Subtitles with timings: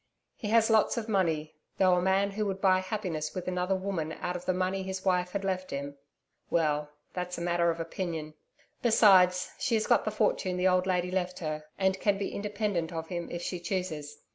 [0.35, 4.13] He has lots of money though a man who would buy happiness with another woman
[4.13, 5.95] out of the money his wife had left him
[6.49, 8.33] well, that's a matter of opinion.
[8.81, 12.91] Besides, she has got the fortune the old lady left her and can be independent
[12.91, 14.17] of him if she chooses.